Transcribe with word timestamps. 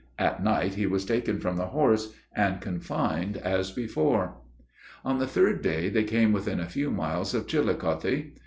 At 0.17 0.43
night 0.43 0.73
he 0.73 0.87
was 0.87 1.05
taken 1.05 1.39
from 1.39 1.57
the 1.57 1.67
horse, 1.67 2.11
and 2.35 2.59
confined 2.59 3.37
as 3.37 3.69
before. 3.69 4.37
On 5.05 5.19
the 5.19 5.27
third 5.27 5.61
day, 5.61 5.89
they 5.89 6.05
came 6.05 6.31
within 6.33 6.59
a 6.59 6.65
few 6.65 6.89
miles 6.89 7.35
of 7.35 7.45
Chillicothe. 7.45 8.31